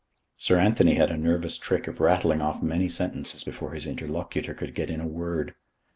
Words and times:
Sir 0.35 0.57
Anthony 0.59 0.95
had 0.95 1.11
a 1.11 1.15
nervous 1.15 1.59
trick 1.59 1.87
of 1.87 1.99
rattling 1.99 2.41
off 2.41 2.63
many 2.63 2.89
sentences 2.89 3.43
before 3.43 3.73
his 3.75 3.85
interlocutor 3.85 4.55
could 4.55 4.73
get 4.73 4.89
in 4.89 4.99
a 4.99 5.05
word. 5.05 5.53